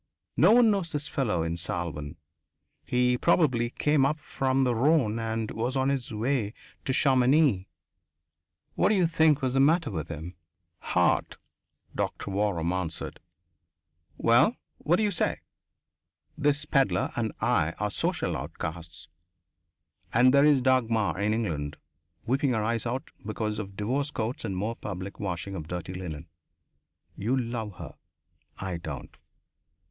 No 0.35 0.53
one 0.53 0.71
knows 0.71 0.91
this 0.93 1.07
fellow 1.07 1.43
in 1.43 1.57
Salvan 1.57 2.15
he 2.83 3.19
probably 3.19 3.69
came 3.69 4.03
up 4.03 4.17
from 4.19 4.63
the 4.63 4.73
Rhone 4.73 5.19
and 5.19 5.51
was 5.51 5.77
on 5.77 5.89
his 5.89 6.11
way 6.11 6.55
to 6.85 6.91
Chamonix. 6.91 7.67
What 8.73 8.89
d'you 8.89 9.05
think 9.05 9.43
was 9.43 9.53
the 9.53 9.59
matter 9.59 9.91
with 9.91 10.07
him?" 10.07 10.33
"Heart," 10.79 11.37
Doctor 11.93 12.31
Waram 12.31 12.71
answered. 12.71 13.19
"Well, 14.17 14.55
what 14.79 14.95
d'you 14.95 15.11
say? 15.11 15.41
This 16.35 16.65
pedlar 16.65 17.11
and 17.15 17.31
I 17.39 17.73
are 17.73 17.91
social 17.91 18.35
outcasts. 18.35 19.07
And 20.11 20.33
there 20.33 20.45
is 20.45 20.61
Dagmar 20.61 21.19
in 21.19 21.31
England, 21.31 21.77
weeping 22.25 22.53
her 22.53 22.63
eyes 22.63 22.87
out 22.87 23.11
because 23.23 23.59
of 23.59 23.75
divorce 23.77 24.09
courts 24.09 24.43
and 24.45 24.57
more 24.57 24.75
public 24.75 25.19
washing 25.19 25.53
of 25.53 25.67
dirty 25.67 25.93
linen. 25.93 26.27
You 27.15 27.37
love 27.37 27.75
her. 27.75 27.93
I 28.57 28.77
don't! 28.77 29.15